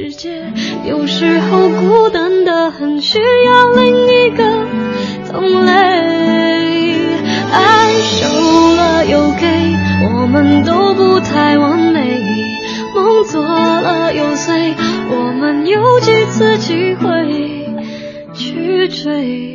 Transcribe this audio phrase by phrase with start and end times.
[0.00, 0.42] 世界，
[0.88, 3.84] 有时候孤单的很，需要另
[4.24, 4.66] 一个
[5.30, 5.72] 同类。
[7.52, 9.46] 爱收了又给，
[10.14, 12.18] 我们都不太完美。
[12.94, 14.74] 梦做了又碎，
[15.10, 17.68] 我们有几次机会
[18.32, 19.49] 去追？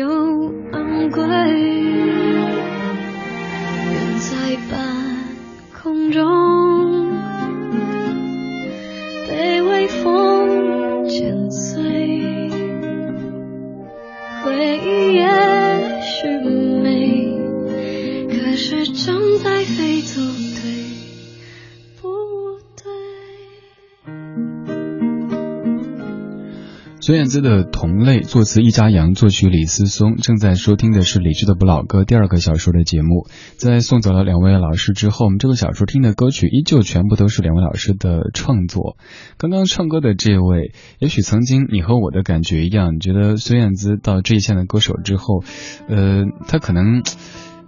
[0.00, 0.08] 又
[0.72, 1.92] 昂贵，远
[4.18, 4.80] 在半
[5.82, 6.49] 空中。
[27.10, 30.14] 孙燕姿的《同类》，作词易家扬，作曲李思松。
[30.14, 33.26] 正在收听的是李志的《不老歌》第二个小说的节目。
[33.56, 38.96] 在送走了两位老师之后，我们这个小说听的歌曲依旧全部都是两位老师的创作。
[39.38, 45.42] 刚刚唱歌的这位，也许曾经你和我的感觉一样，觉得孙燕姿到这一线的歌手之后，
[45.88, 47.02] 呃，她可能。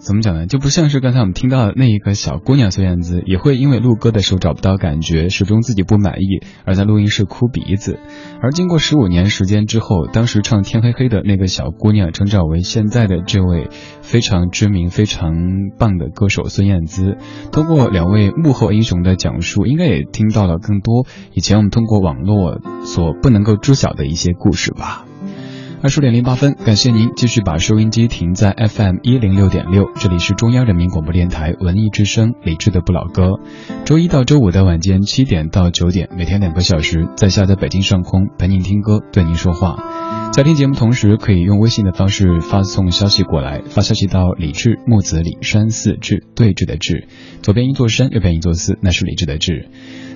[0.04, 0.46] 怎么讲呢？
[0.46, 8.00] 就不像是刚才我们听到的那一个小姑娘孙燕姿，也会因为录歌的时候找不到感觉，始终自己不满意，而在录音室哭鼻子。
[8.42, 13.68] 而经过十五年时间之后，当时唱天黑黑的那个小姑娘，成长为现在的这位
[14.02, 15.34] 非常知名、非常
[15.78, 17.16] 棒的歌手孙燕姿。
[17.52, 25.04] 通过两位幕后英雄的讲述，应该也听到了更多以前我们通过网络所不能够知晓的一些故事吧。
[25.82, 33.40] 二十点零八分，感谢您继续把收音机停在 FM 一零六点六，这里是中央人民广播电台文艺之声，理智的不老歌。
[33.84, 39.74] 周一到周五的晚间七点到九点，每天两个小时，在下在北京上空陪您听歌，对您说话。
[40.32, 47.08] 在听节目同时，可以用微信的方式发送消息过来，发消息到李智木子李山寺志对峙的志，
[47.42, 49.68] 左边一座山，右边一座寺，那是李智的志。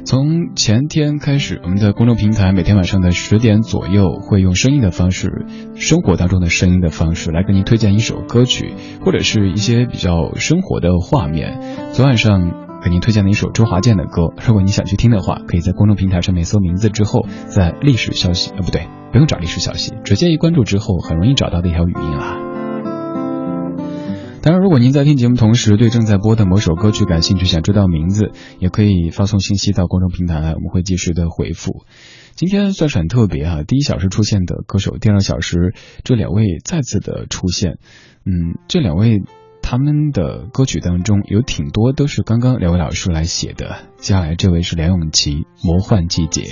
[0.07, 8.73] 从前天开始，我们的公众平台每天晚上的十点左右，会用声音的方式，生活当中的声音的方式来给您推荐一首歌曲，
[9.05, 11.59] 或者是一些比较生活的画面。
[11.93, 12.53] 昨晚上
[12.85, 14.33] 给您推荐的一首周华健的歌。
[14.47, 22.46] 如果你想去听的话，可以在公众平台上面搜名字之后，在历史消息啊不对，不用找历史消息，直接一关注之后，很容易找到的一条语音啦。
[24.47, 31.85] 当然，如果您在听节目同时对正在播的某首歌曲感兴趣，想知道名字，也可以发送信息到公众平台，我们会及时的回复。
[32.37, 37.79] 今天算是很特别哈，第一小时出现的歌手，第二小时这两位再次的出现。
[38.25, 39.25] 嗯，这两位
[39.63, 43.79] 他们的歌曲当中有挺多都是刚刚两位老师来写的。
[43.97, 45.33] 接下来这位是梁咏琪，
[45.65, 46.43] 《魔幻季节》。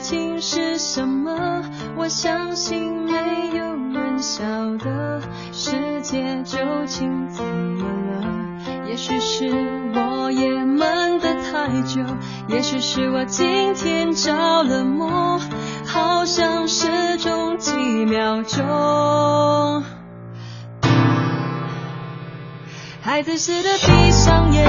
[0.00, 1.62] 情是什么？
[1.96, 4.42] 我相信没有人晓
[4.78, 5.20] 得，
[5.52, 8.88] 世界究竟怎么了？
[8.88, 9.46] 也许是
[9.94, 12.00] 我也闷得太久，
[12.48, 15.38] 也许是我今天着了魔，
[15.86, 17.74] 好像失踪几
[18.06, 19.84] 秒钟。
[23.02, 24.64] 孩子似的闭上眼，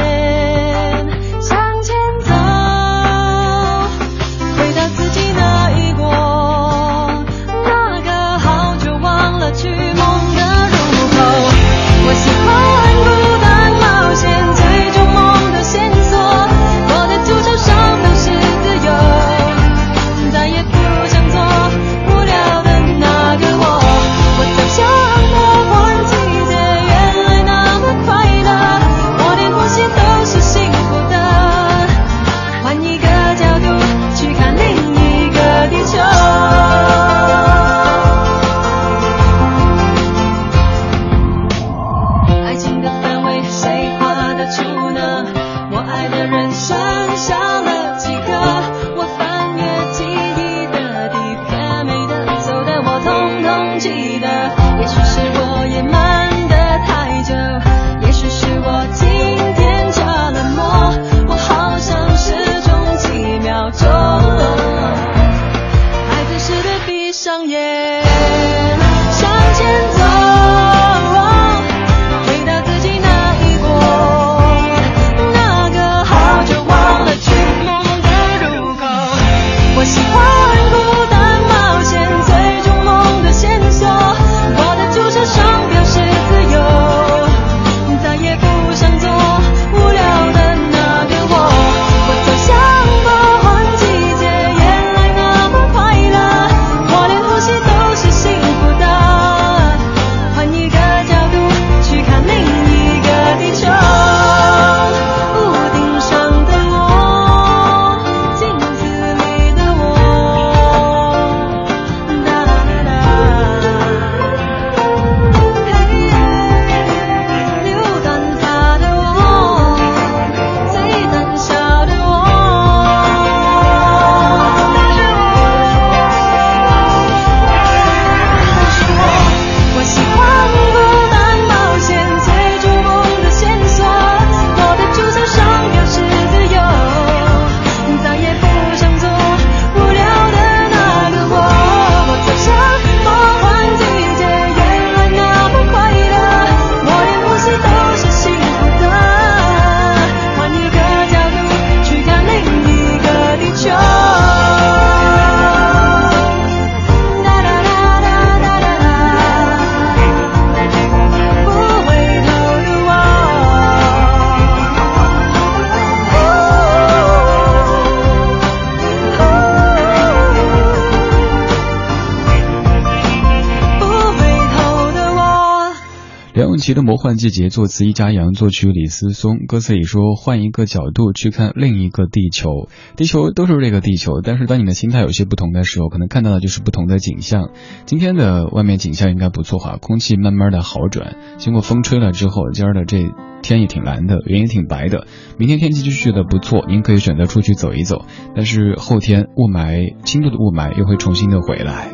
[176.62, 179.40] 奇的魔幻季节，作词一家阳，作曲李思松。
[179.48, 187.50] 歌词里说：“换一个角度去看另一个地球，地球都是这个地球，但是当你的心态有些不同的时候，可能看到的就是不同的景象。
[187.86, 193.00] 今天的外面景象应该不错哈，空气慢慢的好转，经过风吹了之后，今儿的这
[193.42, 195.08] 天也挺蓝的，云也挺白的。
[195.38, 201.92] 明天天气继续的不错，您可以选择出去走一走，但是后天雾霾轻度的雾霾又会重新的回来。”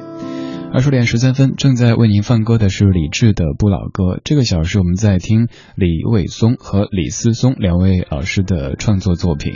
[0.74, 4.20] 二十点十三分，正在为您放歌的是李志的不老歌。
[4.24, 9.54] 这个小时我们在听李伟松和李思松两位老师的创作作品。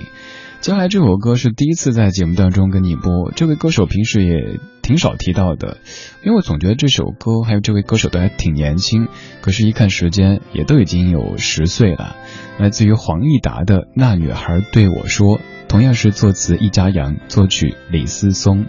[0.61, 5.77] 将来这首歌是第一次在节目当中跟你播，这位歌手平时也挺少提到的，
[6.23, 9.07] 因为我总觉得这首歌还有这位歌手都还挺年轻，
[9.41, 12.15] 可是，一看时间也都已经有十岁了。
[12.57, 18.65] 来自于黄义达的《那女孩对我说》，同样是作词易家扬，作曲李思松。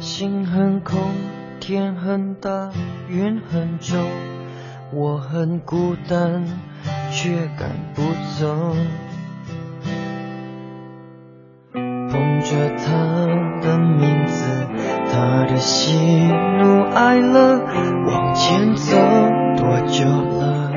[0.00, 0.98] 心很空，
[1.60, 2.72] 天很大，
[3.08, 3.96] 云很重，
[4.92, 6.44] 我很孤单，
[7.12, 8.02] 却赶不
[8.40, 8.74] 走。
[11.72, 14.66] 捧着他的名字，
[15.12, 15.96] 他的喜
[16.26, 17.60] 怒哀乐，
[18.08, 18.96] 往前走
[19.56, 20.72] 多久了？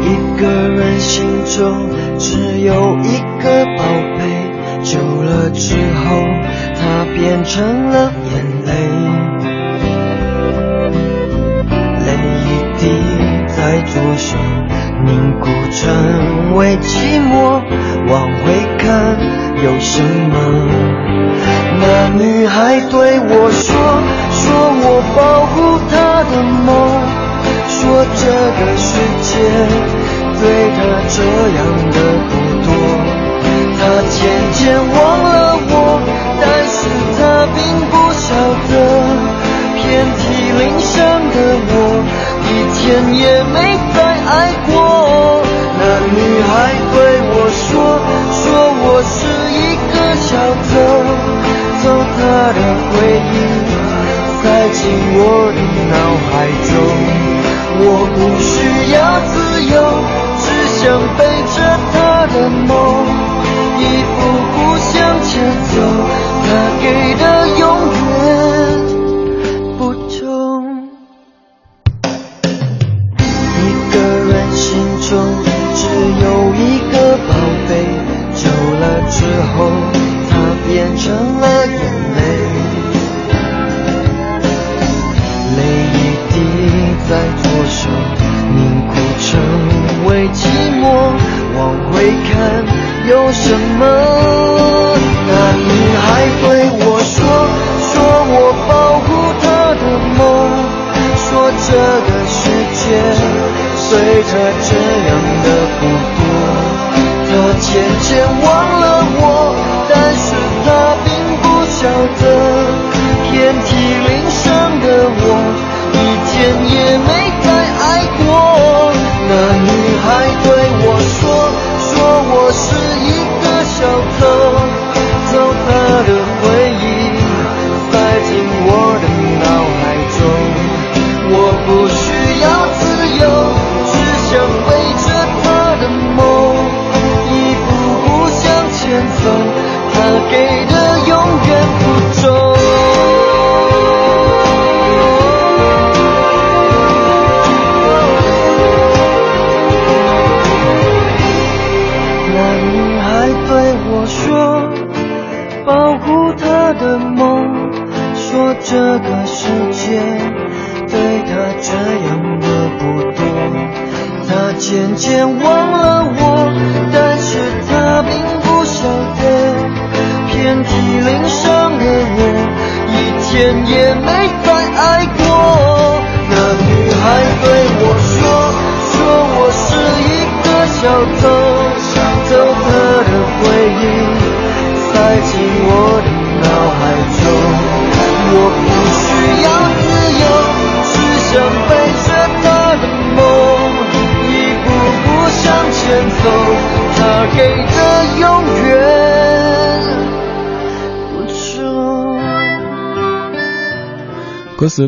[0.00, 3.84] 一个人心中只有一个宝
[4.16, 4.45] 贝，
[4.86, 6.14] 久了之后，
[6.78, 8.70] 它变成了眼泪。
[12.06, 12.08] 泪
[12.46, 12.46] 一
[12.78, 12.82] 滴
[13.48, 14.38] 在左手
[15.04, 15.08] 凝
[15.40, 17.60] 固成为寂寞，
[18.08, 18.44] 往回
[18.78, 18.86] 看
[19.64, 20.00] 有什
[20.30, 20.34] 么？
[21.80, 21.84] 那
[22.16, 23.74] 女孩对我说，
[24.30, 24.44] 说
[24.82, 25.18] 我保
[25.50, 25.54] 护
[25.90, 26.32] 她的
[26.64, 26.68] 梦，
[27.66, 27.74] 说
[28.14, 28.22] 这
[28.56, 28.88] 个世
[29.20, 29.34] 界
[30.38, 30.42] 对
[30.76, 30.78] 她
[31.08, 31.16] 这
[31.56, 31.58] 样
[31.90, 31.96] 的
[32.30, 32.68] 不多。
[33.78, 33.82] 她
[34.66, 34.82] 先忘
[35.22, 35.70] 了我，
[36.42, 37.56] 但是他并
[37.86, 38.34] 不晓
[38.66, 38.74] 得，
[39.78, 39.78] 遍
[40.18, 40.26] 体
[40.58, 40.90] 鳞伤
[41.30, 41.38] 的
[41.70, 41.70] 我。
[42.42, 42.82] 一天
[43.14, 43.22] 也
[43.54, 43.54] 没
[43.94, 43.96] 再
[44.26, 44.34] 爱
[44.66, 44.74] 过。
[45.78, 46.50] 那女孩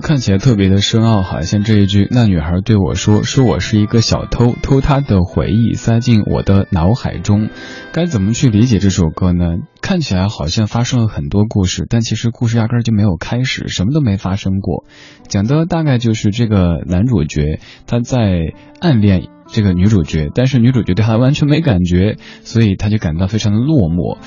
[0.00, 7.49] 看起来特别的深奥，好像这一句，那女孩对我说：“说我是一个小偷，偷她的回忆塞进我的脑海中。”
[7.92, 9.57] 该怎么去理解这首歌呢？
[9.80, 14.85] 看起来好像发生了很多故事，但其实故事压根儿就没有开始，什么都没发生过。
[15.26, 24.18] 讲的大概就是这个男主角他在暗恋这个女主角，但是女主角对他完全没感觉，所以他就感到非常的落寞。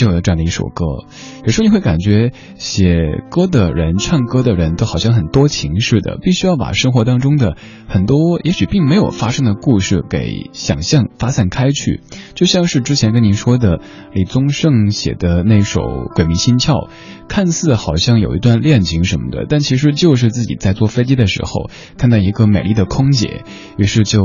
[0.00, 0.86] 就有这样的一首歌，
[1.44, 7.54] 有时候你会感觉写歌的人、唱歌的人都好像很多情似的，必须要把生活当中的
[7.86, 12.00] 很多也许并没有发生的故事给想象发散开去，
[12.34, 13.80] 就像是之前跟您说的
[14.14, 15.82] 李宗盛写的那首
[16.14, 16.88] 《鬼迷心窍》，
[17.28, 23.44] 看似好像有一段恋情什么的，但其实就是自己在坐飞机的时候看到一个美丽的空姐，
[23.76, 24.22] 于是就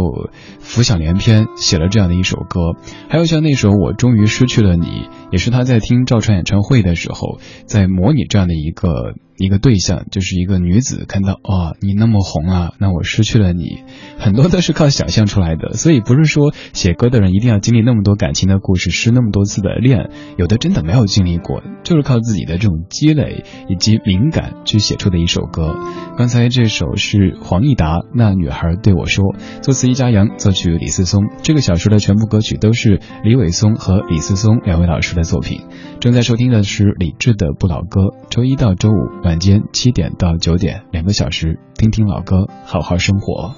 [0.60, 2.62] 浮想联翩写了这样的一首歌。
[3.10, 4.86] 还有像那首《我终于失去了你》，
[5.34, 5.64] 也是他。
[5.65, 13.84] 在听赵传演唱会的时候，在模拟这样的一个一个对象，就是一个女子，看到哦，你那么红啊，那我失去了你，
[14.18, 15.74] 很多都是靠想象出来的。
[15.74, 25.75] 所以不是说写歌的人一定要经历那么多感情的故事，失那么多次的恋，有的真的没有经历过，就是靠自己的这种积累以及敏感去写出的一首歌。
[26.18, 29.25] 刚才这首是黄义达《那女孩对我说》，
[29.62, 31.24] 作词一家阳，作曲李思松。
[31.44, 35.62] 这个小说的全部歌曲都是李伟松和李思松两位老师的作品。
[36.00, 39.25] 正在收听的是李志的不老歌，周一到周五。
[39.25, 43.55] 晚间七点到九点，两个小时，听听老歌，好好生活。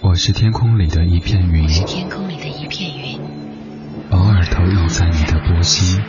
[0.00, 3.18] 我是天空里的一片云，我是天空里的一片云，
[4.10, 6.00] 偶尔投影在你的波心。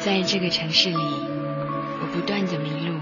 [0.00, 2.94] 在这个城市里，我不断的迷路。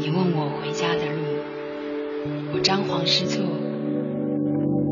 [0.00, 3.44] 你问我回家的路，我张皇失措。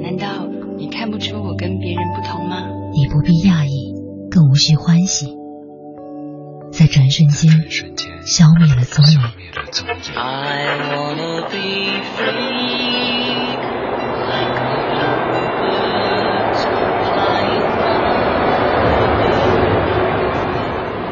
[0.01, 0.47] 难道
[0.79, 2.69] 你看不出我跟别人不同吗？
[2.95, 3.95] 你不必讶异，
[4.31, 5.36] 更无需欢喜。
[6.79, 7.51] 在转瞬间
[8.27, 9.19] 消灭了踪影。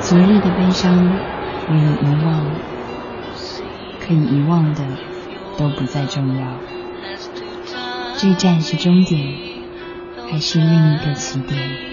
[0.01, 1.19] 昨日的悲伤
[1.67, 2.45] 可以遗忘，
[4.07, 4.85] 可以遗忘的
[5.57, 6.61] 都不再重要。
[8.19, 9.35] 这站是终点，
[10.31, 11.84] 还是另一个起点？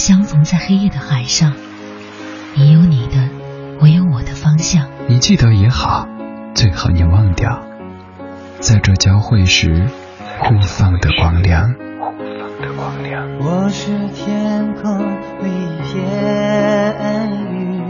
[0.00, 1.52] 相逢在黑夜的海上，
[2.54, 3.18] 你有你的，
[3.82, 4.86] 我有我的方向。
[5.06, 6.08] 你记得也好，
[6.54, 7.60] 最好你忘掉，
[8.60, 9.90] 在这交汇时
[10.38, 11.74] 互放的光亮。
[13.40, 14.98] 我是天空
[15.42, 17.84] 里一片云，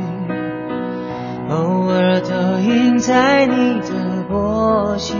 [1.48, 5.16] 偶尔投影在你的波心，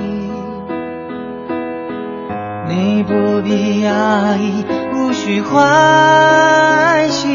[2.69, 4.80] 你不必压抑。
[5.21, 7.29] 不需欢喜，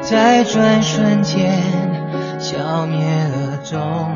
[0.00, 1.52] 在转瞬间
[2.40, 4.13] 消灭了踪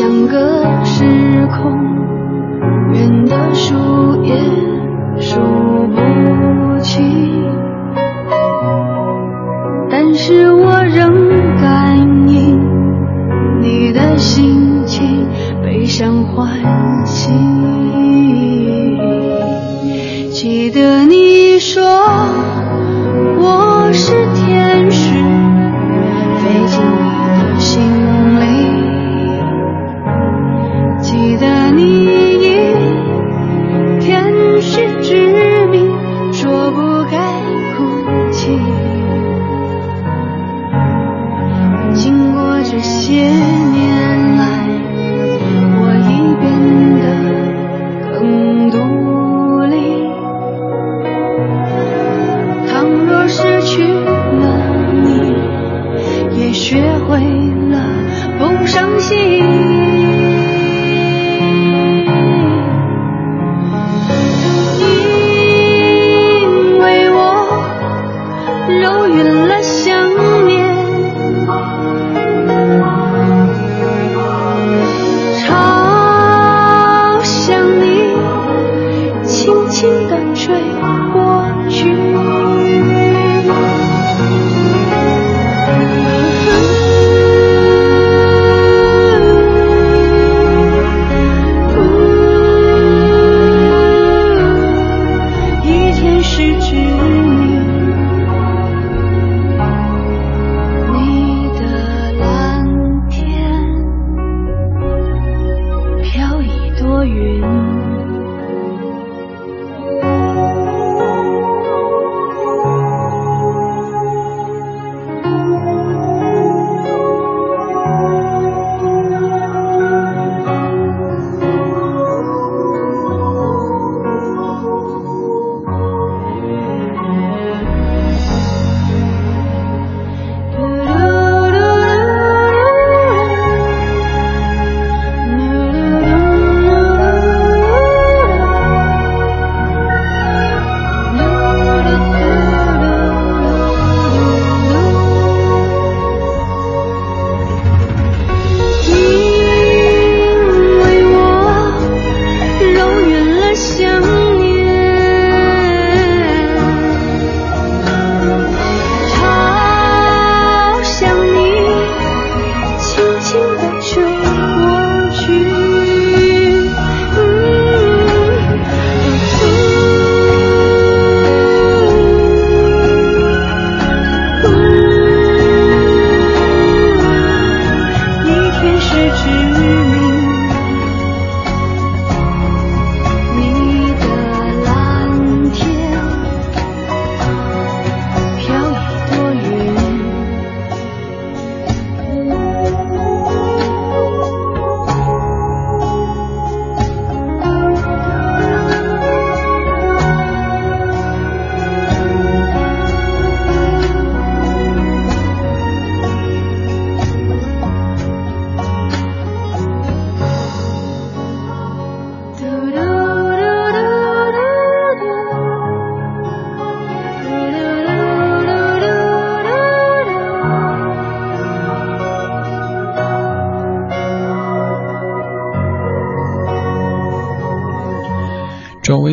[0.00, 1.79] 相隔时空。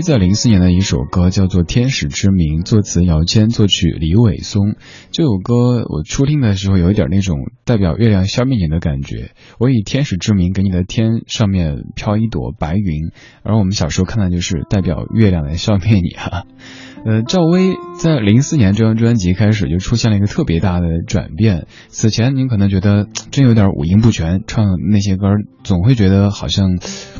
[0.07, 4.77] 在零四年的一首歌叫做《天使之名》，作词姚谦，作曲李伟松。
[5.11, 9.31] 这首歌我初听的时候有一点那种代表月亮消灭你的感觉。
[9.59, 13.11] 我以天使之名给你的天上面飘一朵白云，
[13.43, 16.45] 而我们小时候看的就是代表月亮来消灭你哈。
[17.05, 21.67] 呃，赵薇在零四年这张专辑开始就出现了一个特别大的转变。
[21.89, 25.27] 此前您可能觉得真有点五音不全，唱那些歌
[25.63, 26.77] 总会觉得好像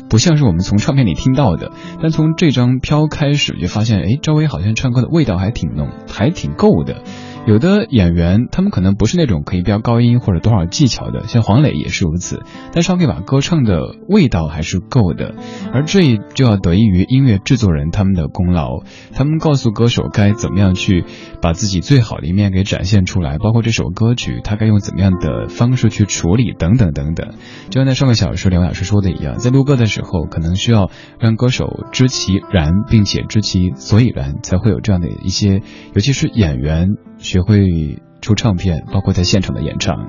[0.08, 1.70] 不像是我们从唱片里听到的。
[2.00, 7.02] 但从这张《飘》开始，就发现哎，赵薇好像唱歌的味道还挺浓，还挺够的。
[7.48, 12.42] 有的演员，他们可能不是那种可以飙高音或者多少技巧的，像黄磊也是如此。
[12.74, 15.34] 但是他可以把歌唱的味道还是够的，
[15.72, 18.82] 而这就要得益于音乐制作人他们的功劳。
[19.14, 21.06] 他们告诉歌手该怎么样去
[21.40, 27.30] 把自己最好的一面给展现出来，包括这首歌曲他该用怎么样的方式去处理等等等等。
[27.70, 35.62] 就像在上个小时梁老师说的一样，在录歌的时候，可能需要让歌手知其然，并且知其所以然，才会有这样的一些，
[35.94, 36.88] 尤其是演员。
[37.18, 40.08] 学会出唱片，包括在现场的演唱。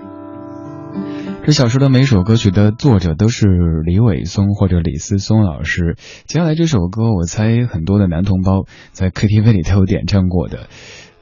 [1.46, 3.48] 这小说的每首歌曲的作者都是
[3.86, 5.96] 李伟松或者李思松老师。
[6.26, 10.68] 接下来这首歌，我猜很多的男同胞在 KTV 里都有点唱过的，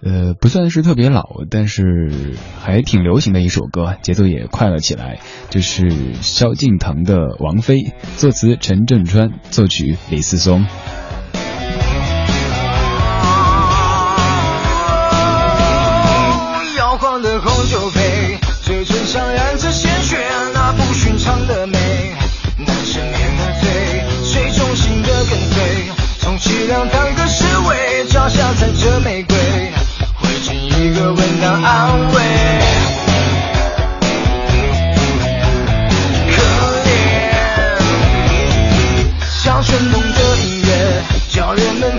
[0.04, 2.12] 呃，不算是特别老，但是
[2.60, 5.20] 还挺流行的一首歌，节奏也快了起来。
[5.50, 7.78] 就是萧敬腾的《王菲》，
[8.18, 10.66] 作词陈振川，作曲李思松。
[19.08, 20.18] 上染着鲜血，
[20.54, 21.78] 那不寻常的美。
[22.58, 23.70] 男生面的醉，
[24.26, 25.90] 水中心的跟随，
[26.20, 29.38] 从凄凉当个侍卫，脚下踩着玫瑰，
[30.16, 32.16] 回敬一个吻当安慰。
[36.36, 36.42] 可
[36.84, 36.90] 怜，
[39.42, 41.98] 像旋动的音乐，叫人们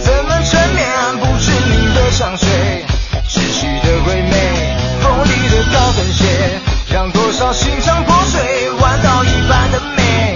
[7.13, 10.28] 多少心肠破碎，弯刀一般的美，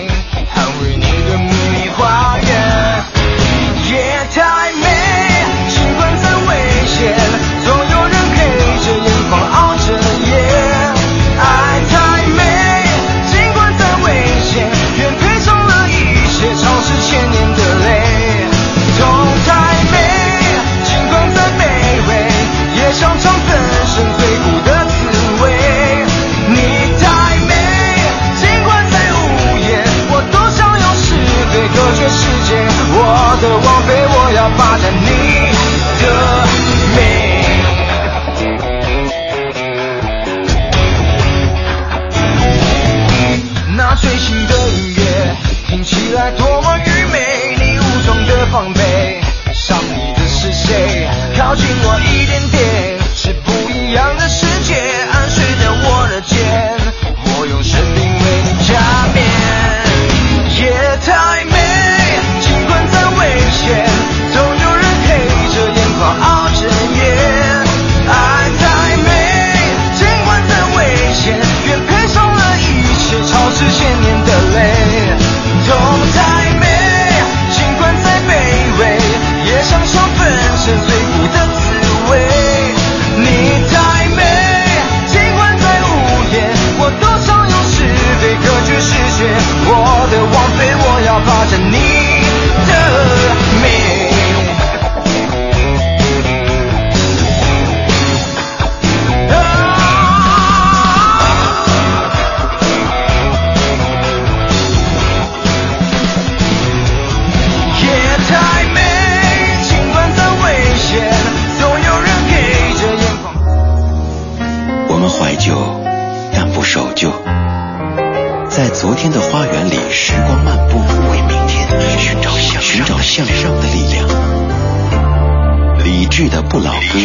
[126.28, 126.98] 的不老歌，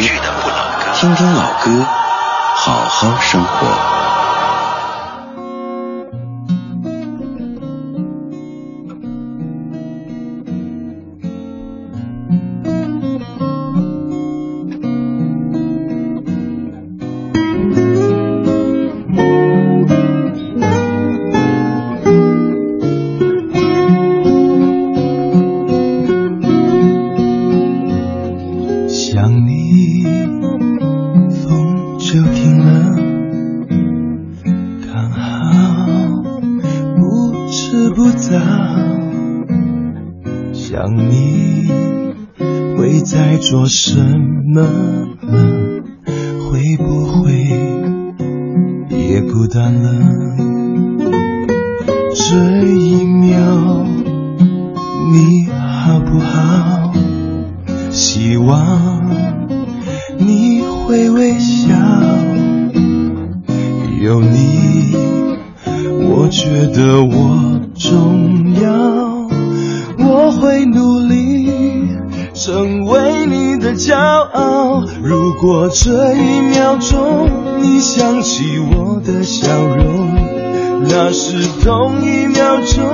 [0.94, 1.86] 听听老歌，
[2.56, 4.07] 好好生活。
[70.48, 71.90] 会努力
[72.34, 74.82] 成为你的骄傲。
[75.04, 77.30] 如果这一秒钟
[77.62, 80.08] 你想起我的笑容，
[80.88, 82.86] 那是同一秒钟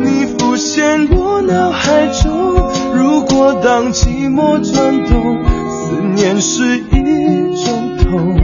[0.00, 2.72] 你浮现我脑海中。
[2.92, 8.36] 如果当寂寞转动，思念是一种痛。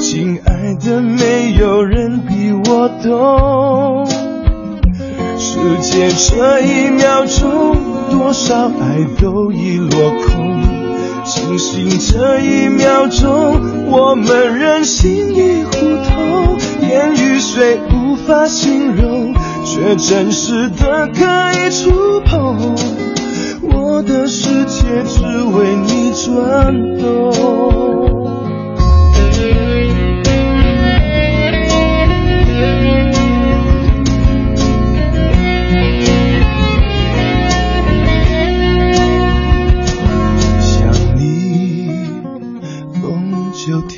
[0.00, 4.29] 亲爱的，没有人比我懂。
[5.60, 7.76] 世界这一秒钟，
[8.10, 9.90] 多少爱都已落
[10.26, 10.58] 空。
[11.26, 15.72] 清醒这一秒钟，我们人心已互
[16.08, 16.56] 通。
[16.88, 19.34] 言语虽无法形容，
[19.66, 22.74] 却真实的可以触碰。
[23.62, 27.89] 我的世界只为你转动。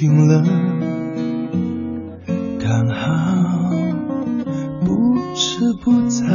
[0.02, 0.42] 醒了，
[2.58, 3.70] 刚好
[4.84, 6.26] 不迟不早。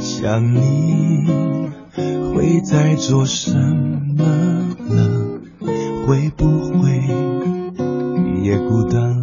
[0.00, 1.70] 想你
[2.34, 4.24] 会在做什么
[4.88, 5.40] 了？
[6.04, 6.48] 会不
[6.80, 7.00] 会
[8.42, 9.17] 也孤单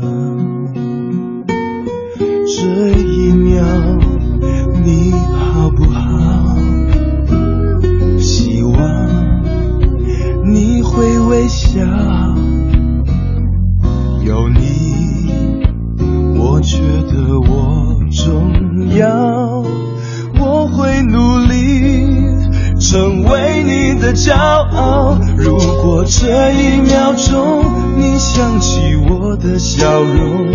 [28.35, 30.45] 想起我的笑容，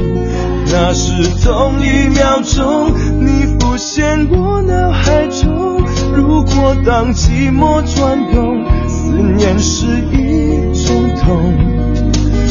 [0.67, 5.83] 那是同一秒钟你浮现我脑海中。
[6.15, 11.55] 如果当寂寞转动，思念是一种痛，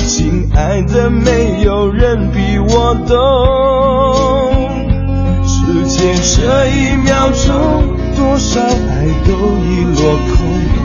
[0.08, 3.16] 亲爱的，没有人比我懂。
[5.46, 7.84] 时间这一秒钟，
[8.18, 10.79] 多少爱都已落空。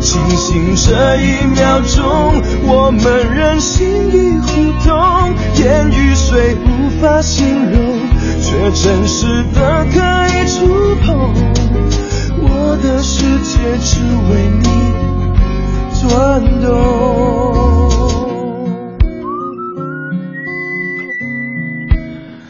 [0.00, 3.02] 清醒这一秒钟，我们
[3.34, 4.46] 任心意互
[4.86, 4.96] 动。
[5.56, 7.98] 言语虽无法形容，
[8.40, 9.96] 却真实的可
[10.28, 10.56] 以触
[11.04, 11.34] 碰。
[12.40, 14.66] 我的世界只为你
[16.00, 17.67] 转动。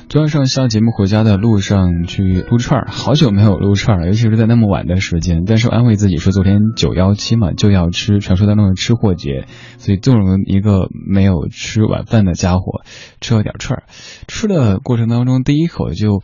[0.09, 5.45] 昨晚上下节目回家的路上去撸串儿，好久没有撸串儿了，尤其是在那么晚的时间。
[5.45, 9.45] 但是安慰自己说，昨天九幺七嘛，就要吃传说当中的吃货节，
[9.77, 12.81] 所以纵容一个没有吃晚饭的家伙，
[13.21, 13.83] 吃了点串儿。
[14.27, 16.23] 吃的过程当中，第一口就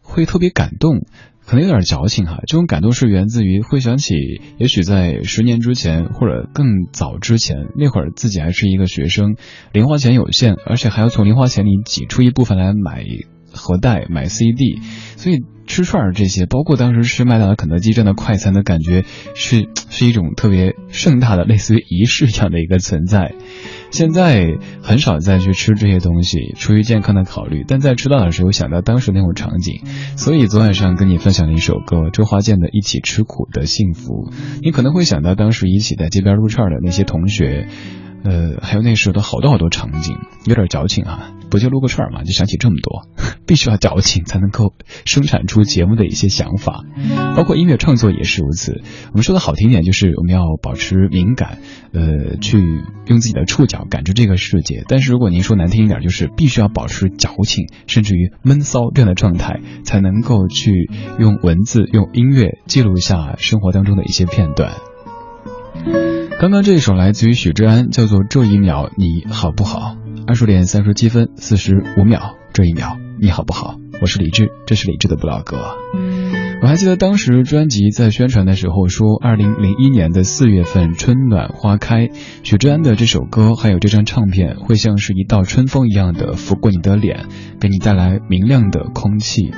[0.00, 1.04] 会特别感动。
[1.46, 4.14] 可能有点矫情哈，这种感动是源自于会想起，
[4.58, 9.36] 也许在十年之前或者更早之前，那会儿自己还是一个学生，
[9.72, 13.04] 零花钱有限，而且还要从零花钱里挤出一部分来买
[13.52, 14.80] 盒带、买 CD，
[15.16, 23.34] 所以吃串儿这些，包括当时吃麦当劳、肯德基这样的快餐的感觉，是是一种特别盛大的，类似于仪式一样的一个存在。
[23.90, 27.64] 现在很少再去吃这些东西，出于健康的考虑。
[27.66, 29.82] 但在吃到的时候，想到当时那种场景，
[30.16, 34.30] 所以昨晚上跟你分享了一首歌，周华健的《一起吃苦的幸福》。
[34.62, 37.68] 你可能会想到当时一起在街边撸串的那些同学，
[38.28, 41.32] 呃，还有那时候的好多好多场景，有点矫情啊。
[41.48, 43.06] 不就撸个串嘛，就想起这么多，
[43.46, 46.82] 必须要矫情才能够生产出节目的一些想法，
[47.36, 48.82] 包括音乐创作也是如此。
[49.12, 51.58] 我们说的好听点，就是我们要保持敏感，
[51.92, 52.58] 呃，去
[53.06, 54.82] 用自己的触角感知这个世界。
[54.88, 64.72] 但是如果您说难听一点，就是必须要保持矫情，甚至于闷骚这样的状态，才能够去用文字、用音乐记录一下生活当中的一些片段。
[66.38, 69.96] 刚刚这一首来自于许志安，叫做《这一秒你好不好》。
[70.26, 73.76] 二十点三十七分四十五秒，这一秒你好不好？
[74.02, 75.56] 我是李志，这是李志的不老歌。
[76.60, 82.10] 我还记得当时专辑在宣传的时候说，二零零一年的四月份春暖花开，
[82.42, 87.24] 许志安的这首歌还有这张唱片会像是一道春风一样的拂过你的脸，
[87.58, 89.52] 给你带来明亮的空气。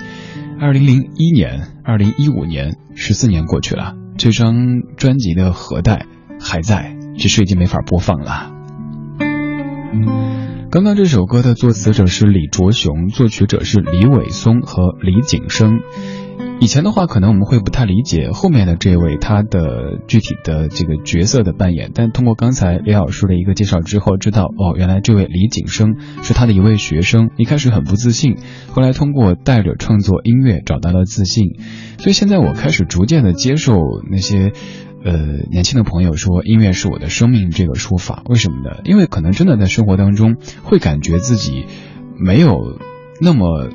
[0.61, 4.55] 二零零一年、二零一五年，十四年过去了，这张
[4.97, 6.07] 专辑的盒带
[6.41, 8.53] 还在，只是已经没法播放了。
[10.71, 15.81] 刚刚这首歌的作词者是李卓雄，作曲者是李伟松和李景生。
[16.61, 27.31] 以前的话，可能我们会不太理解后面的这位他的具体的这个角色的扮演，但通过刚才李老师的一个介绍之后，知道哦，原来这位李景生是他的一位学生。
[27.37, 28.37] 一开始很不自信，
[28.73, 31.59] 后来通过带着创作音乐找到了自信，
[31.99, 33.77] 所以现在我开始逐渐的接受
[34.11, 34.53] 那些，
[35.05, 35.13] 呃，
[35.51, 38.23] 年轻的朋友说音乐是我的生命这个说法。
[38.29, 38.81] 为什么呢？
[38.85, 41.67] 因为可能真的在生活当中会感觉自己
[42.19, 42.79] 没有
[43.21, 43.69] 那么。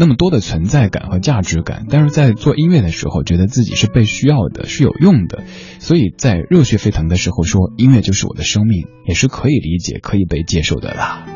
[0.00, 5.42] 那么多的存在感和价值感，但是在做音乐的时候，觉得自己是被需要的，是有用的，
[5.80, 11.26] 所以在热血沸腾的时候说音乐就是我的生命，也是可以理解、可以被接受的啦。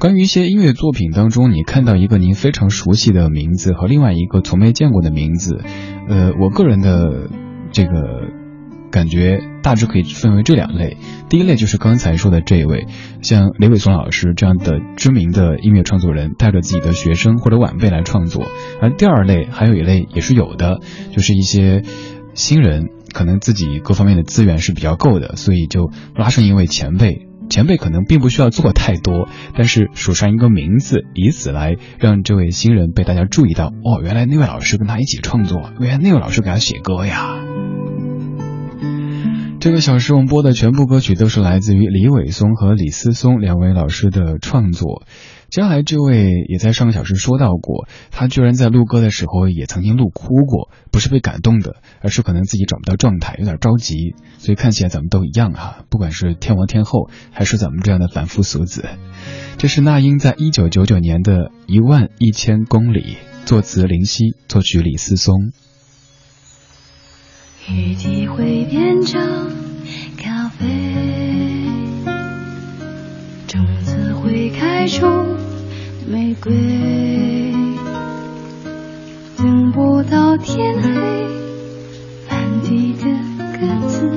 [0.00, 5.60] 关于一些音乐作品当中，你看到一个您非常熟悉的名字和另外一个从没见过的名字，
[6.08, 7.30] 呃，我个人的
[7.72, 7.90] 这个。
[8.90, 10.98] 感觉大致可以分为这两类，
[11.30, 12.86] 第一类就是刚才说的这一位，
[13.22, 18.42] 像雷伟松老师这样的知名的音乐创作人，带着自己的学生或者晚辈来创作；
[18.82, 20.80] 而第二类还有一类也是有的，
[21.10, 21.80] 就是一些
[22.34, 33.68] 新人，可能自己各方面的资源是比较够的，所以就拉上一位前辈，前辈可能并不需要做太多，但是署上一个名字，以此来让这位新人被大家注意到。
[33.68, 37.38] 哦，原来那位老师跟他一起创作，原来那位老师给他写歌呀。
[39.62, 45.04] 这个小时我们播的全部歌曲都是来自于李伟松和李思松两位老师的创作。
[45.50, 54.16] 接下来这位也在上个小时说到过，他居然在录歌的时候也曾经录哭过，不是被感动的，而是可能自己找不到状态，有点着急。
[54.38, 58.84] 所以看起来咱们都一样哈，不管是天王天后，还是咱们这样的凡夫俗子。
[59.58, 61.34] 这是那英在一九九九年的
[61.68, 65.52] 《一万一千公里》，作词林夕，作曲李思松。
[67.70, 69.41] 雨季会变成
[74.82, 75.06] 开出
[76.08, 76.52] 玫瑰，
[79.38, 80.90] 等不到天黑，
[82.28, 83.06] 满地的
[83.52, 84.10] 鸽子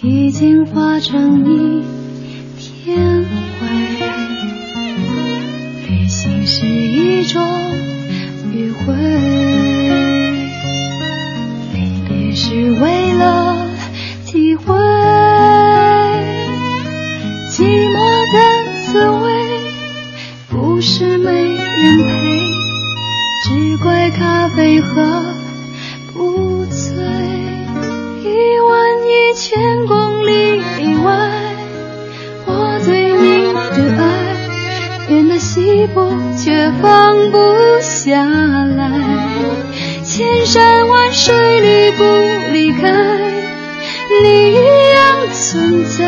[0.00, 1.84] 已经化成一
[2.56, 3.22] 片
[3.60, 3.66] 灰。
[5.86, 7.46] 旅行是一种
[8.54, 8.94] 约会。
[12.32, 13.66] 是为了
[14.24, 14.74] 体会
[24.56, 25.34] 为何
[26.12, 26.94] 不醉。
[28.22, 28.70] 一万
[29.06, 31.30] 一千公里以外，
[32.46, 34.02] 我对你的爱
[35.08, 37.38] 变得稀薄，却放不
[37.80, 38.90] 下来。
[40.04, 42.02] 千山万水里不
[42.52, 42.90] 离开，
[44.22, 44.54] 你一
[44.94, 45.98] 样存在，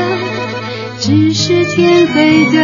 [0.99, 2.59] 只是天黑的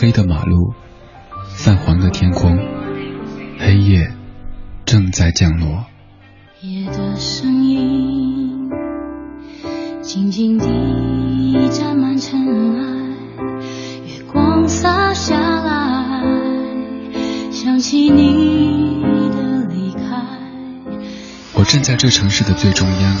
[0.00, 0.72] 黑的马路，
[1.58, 2.56] 泛黄的天空，
[3.58, 4.10] 黑夜
[4.86, 5.84] 正在降落。
[6.62, 8.70] 夜的声音，
[10.00, 12.40] 静静地沾满尘
[12.78, 12.82] 埃，
[14.06, 16.22] 月光洒下来，
[17.50, 20.00] 想起你的离开。
[21.52, 23.16] 我站在这城市的最中央，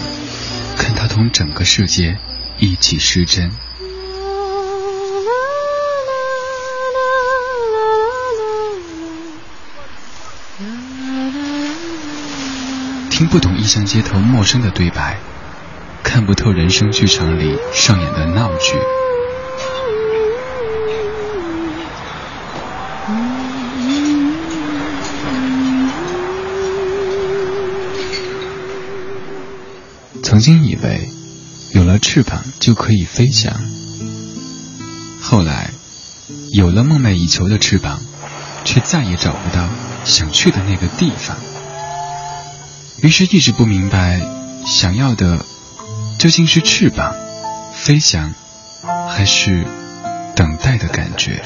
[0.78, 2.16] 看它同整个世界
[2.58, 3.50] 一起失真。
[13.20, 15.18] 听不懂异乡街头陌生的对白，
[16.02, 18.78] 看不透人生剧场里上演的闹剧。
[30.22, 31.10] 曾经以为
[31.74, 33.54] 有了翅膀就可以飞翔，
[35.20, 35.72] 后来
[36.54, 38.00] 有了梦寐以求的翅膀，
[38.64, 39.68] 却再也找不到
[40.06, 41.36] 想去的那个地方。
[43.02, 44.20] 于是，一直不明白，
[44.66, 45.38] 想要的
[46.18, 47.14] 究竟是翅膀、
[47.72, 48.34] 飞翔，
[49.08, 49.64] 还是
[50.36, 51.40] 等待的感觉？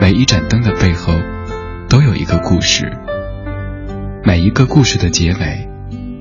[0.00, 1.12] 每一盏灯的背后，
[1.90, 2.86] 都有一个故事；
[4.24, 5.68] 每一个故事的结尾，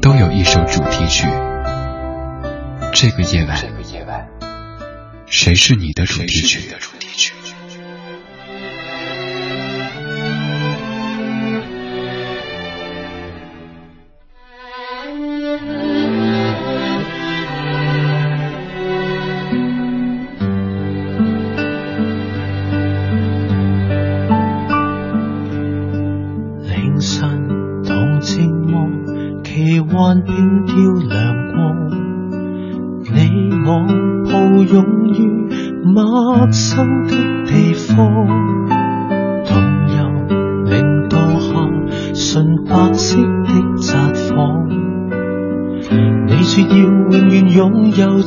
[0.01, 1.25] 都有一首主题曲。
[2.93, 4.27] 这个夜晚，
[5.27, 6.69] 谁是你的主题曲？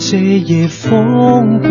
[0.04, 1.70] 这夜风光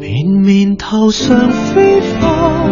[0.00, 2.66] 绵绵头上飞花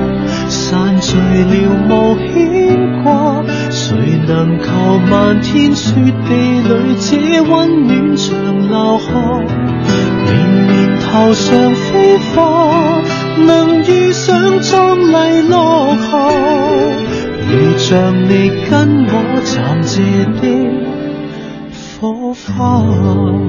[0.49, 1.55] 散聚了
[1.89, 3.97] 无牵挂谁
[4.27, 9.13] 能求漫天雪地里这温暖长留下
[10.25, 10.33] 绵
[10.67, 13.01] 绵头上飞花
[13.47, 20.03] 能遇上壮丽落霞如像你跟我暂借
[22.83, 23.42] 哦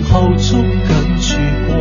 [0.00, 1.36] 后捉紧住
[1.66, 1.76] 过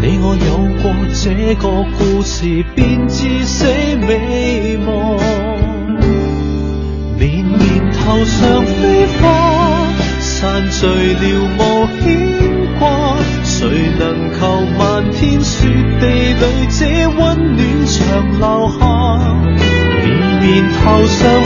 [0.00, 1.68] 你我有过这个
[1.98, 3.64] 故事便至死
[3.96, 5.18] 美忘
[7.18, 9.86] 绵绵头上飞花
[10.20, 11.22] 散聚了
[11.58, 11.60] 无
[12.02, 13.68] 牵挂谁
[13.98, 15.66] 能求漫天雪
[16.00, 16.04] 地
[16.34, 18.00] 里这温暖长
[18.38, 18.80] 留下
[20.02, 20.06] 绵
[20.40, 21.43] 绵头上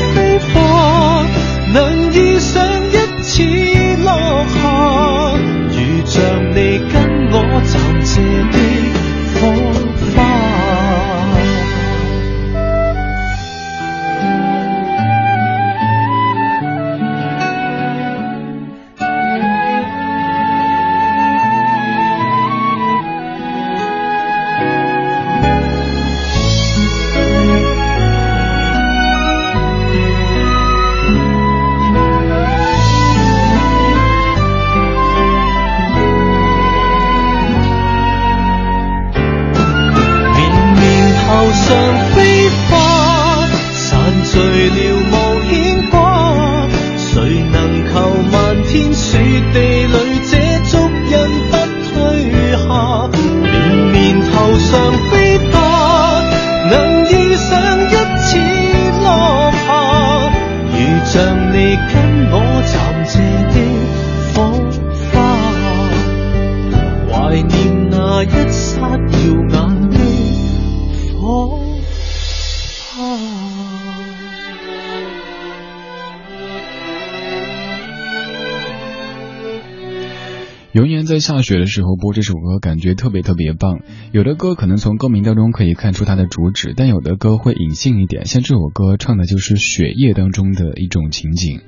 [81.18, 83.80] 下雪的时候播这首歌，感觉特别特别棒。
[84.12, 88.26] 有的歌可能从歌名当中可以看出它的主旨，但有的歌会隐性一点。
[88.26, 91.60] 像这首歌唱的就是雪夜当中的一种情景。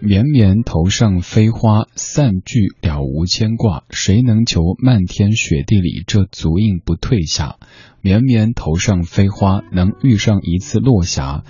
[0.00, 3.84] 绵绵头上飞花，散聚了无牵挂。
[3.88, 7.56] 谁能求漫天雪地里这足印不退下？
[8.02, 11.44] 绵绵头上飞花，能遇上一次落霞，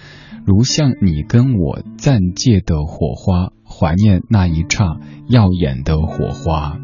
[0.47, 6.79] 如像你跟我暂借的火花，怀念那一刹耀眼的火花。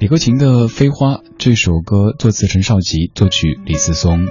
[0.00, 4.28] 李克勤的《飞花》这首歌作词陈少琪，作曲李思松。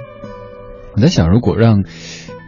[0.96, 1.84] 我在想，如果让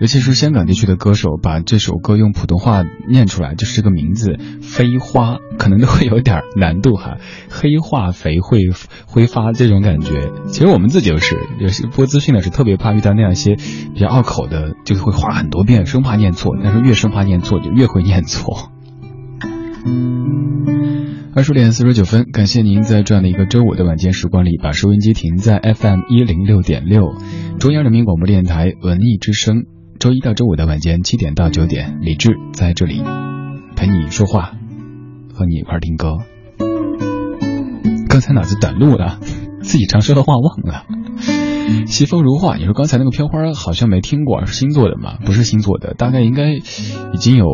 [0.00, 7.18] 尤其是香港地区的歌手把这首歌用普通话念出来，就是这个名字“飞花”，可能都会有点难度哈。
[7.48, 8.58] 黑化肥会
[9.06, 16.56] 挥发这种感觉，其实我们自己就是，有些播资讯的是特别怕遇到那样一些比较拗口的，就会画很多遍，生怕念错。
[16.60, 18.72] 但是越生怕念错，就越会念错。
[21.42, 27.16] 二十点四十九分，感谢您在这样的一个周五的晚间时光里，把收音机停在 FM 一零六点六，
[27.58, 29.64] 中央人民广播电台文艺之声。
[29.98, 33.02] 周一到周五的晚间七点到九点，李志在这里
[33.74, 34.52] 陪你说话，
[35.34, 36.18] 和你一块听歌。
[38.08, 39.18] 刚才脑子短路了，
[39.62, 40.86] 自己常说的话忘了。
[41.88, 45.18] 西风如画，你说刚才那个飘花好像没听过，是星座的吗？
[45.24, 47.46] 不是星座的，大概应该已经有。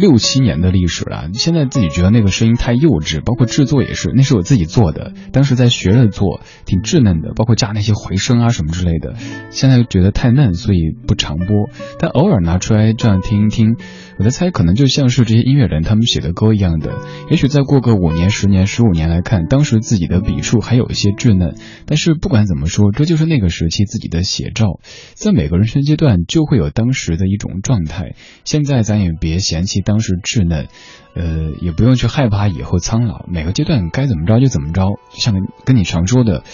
[0.00, 9.14] 六七年的历史了，现在自己觉得那个声音太幼稚，包括制作也是，那是我自己做的，当时在学着做，挺稚嫩的，包括加那些回声啊什么之类的，
[9.50, 13.76] 现在觉得太嫩，所以不常播，但偶尔拿出来这样听一听。
[14.18, 16.98] 我在猜，可能就像是这些音乐人他们写的歌一样的，
[17.30, 21.54] 也许再过个五年、十年、十五年来看，当时自己的笔触还有一些稚嫩。
[21.86, 24.78] 但是不管怎么说，这就是那个时期自己的写照。
[25.14, 28.14] 在每个人生阶段，就会有当时的一种状态。
[28.44, 30.68] 现在咱也别嫌弃当时稚嫩，
[31.14, 33.24] 呃，也不用去害怕以后苍老。
[33.26, 35.34] 每个阶段该怎么着就怎么着，像
[35.64, 36.44] 跟你常说的。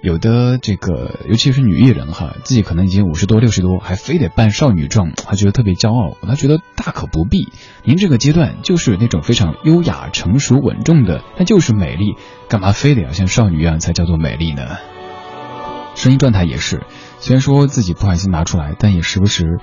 [0.00, 6.16] 有的这个，尤其是女艺人哈，自己可能已经五十多、六十多，还非得扮少女状，她觉得特别骄傲。
[6.24, 7.48] 她觉得大可不必，
[7.82, 12.14] 您这个阶段就是那种非常优雅、成熟、稳重的，那就是美丽，
[12.48, 14.78] 干嘛非得要像少女一样才叫做美丽呢？
[15.96, 16.84] 声音状态也是，
[17.18, 19.58] 虽然说自己不好意思拿出来，但也时不时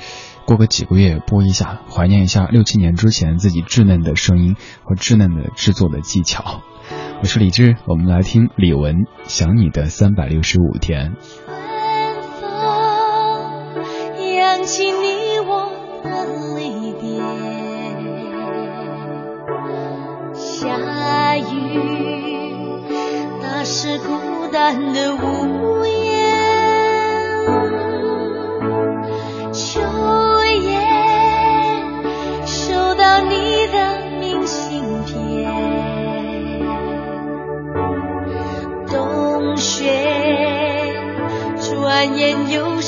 [0.45, 6.61] 过个几个月播一下，怀念一下六七年之前自己稚嫩的声音和稚嫩的制作的技巧。
[7.21, 8.93] 我是李志，我们来听李玟
[9.23, 11.13] 《想你的三百六十五天》。
[11.49, 12.49] 春风
[14.35, 15.71] 扬起你我
[16.03, 16.25] 的
[16.59, 17.19] 离别，
[20.35, 21.43] 下雨
[23.41, 26.04] 打湿孤单的屋檐，
[42.05, 42.79] 转眼又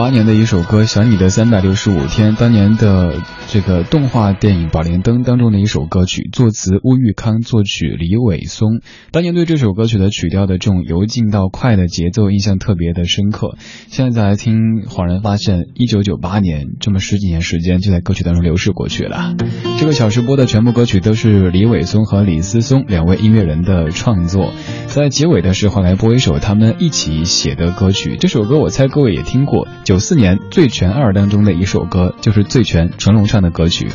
[0.00, 3.12] 八年的一首歌《想你的三百六十五天》，当年的
[3.52, 8.80] 这个动画电影《宝莲灯》当中的一首歌曲，作词乌玉康，作曲李伟松。
[9.10, 13.56] 当年对这首歌曲的曲调的这种由静到快的节奏印象特别的深刻。
[13.88, 19.34] 现在再来听，恍然发现，一九九八年这么十几年时间就在歌曲当中流逝过去了。
[19.80, 24.52] 这个小时播的全部歌曲都是李伟松和李思松两位音乐人的创作。
[24.86, 33.88] 在结尾的时候来播一首他们一起写的歌曲，这首歌我猜各位也听过，九四年《醉拳二》当中的一首歌，就是《醉拳》成龙唱的歌曲。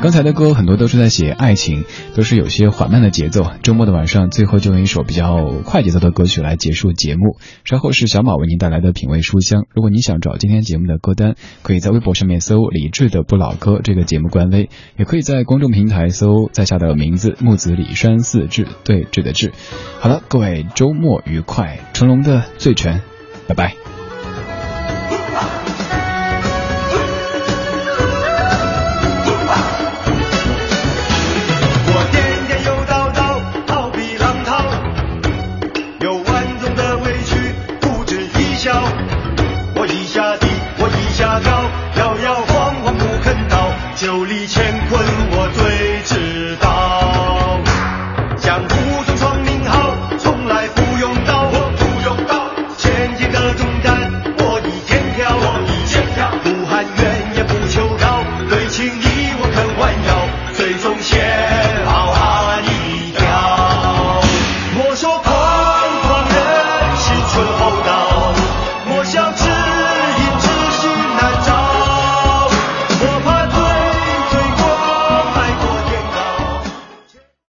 [0.00, 1.84] 刚才的歌很多都是在写爱情，
[2.14, 3.44] 都是有些缓慢的节奏。
[3.62, 7.36] 周末的晚上，最后就用一首比较快节奏的歌曲来结束节目。
[7.64, 9.64] 稍后是小马为您带来的品味书香。
[9.74, 19.52] 如果你想找今天节目的歌单，可以在微博上面搜“李志的不老歌”这个节目官微，也可以在公众平台搜在下的名字木子李山四志，对志的志。
[19.98, 23.02] 好了，各位周末愉快，成龙的醉拳，
[23.48, 23.97] 拜拜。